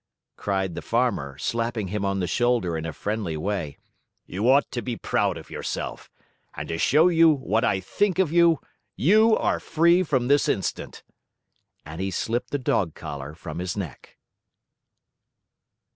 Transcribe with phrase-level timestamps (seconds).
[0.35, 3.77] cried the Farmer, slapping him on the shoulder in a friendly way.
[4.25, 6.09] "You ought to be proud of yourself.
[6.55, 8.59] And to show you what I think of you,
[8.95, 11.03] you are free from this instant!"
[11.85, 14.17] And he slipped the dog collar from his neck.